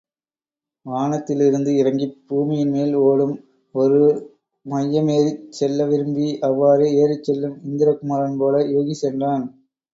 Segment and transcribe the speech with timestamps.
[0.85, 3.35] வானத்திலிருந்து இறங்கிப் பூமியின்மேல் ஒடும்
[3.75, 4.01] ஒரு
[4.65, 9.45] வையமேறிச் செல்லவிரும்பி அவ்வாறே ஏறிச்செல்லும் இந்திரகுமரன்போல யூகி சென்றான்.